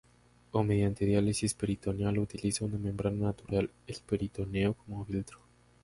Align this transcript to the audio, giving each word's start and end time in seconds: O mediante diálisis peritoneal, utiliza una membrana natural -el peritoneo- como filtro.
O 0.51 0.63
mediante 0.63 1.05
diálisis 1.05 1.53
peritoneal, 1.53 2.17
utiliza 2.17 2.65
una 2.65 2.79
membrana 2.79 3.27
natural 3.27 3.69
-el 3.85 4.01
peritoneo- 4.03 4.75
como 4.75 5.05
filtro. 5.05 5.37